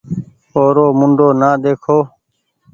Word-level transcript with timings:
اورو 0.55 0.85
منڍو 0.99 1.29
نآ 1.39 1.49
ۮيکو 1.63 1.99